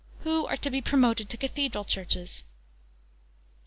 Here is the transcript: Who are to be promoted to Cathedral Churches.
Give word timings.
Who 0.21 0.47
are 0.47 0.57
to 0.57 0.71
be 0.71 0.81
promoted 0.81 1.29
to 1.29 1.37
Cathedral 1.37 1.85
Churches. 1.85 2.43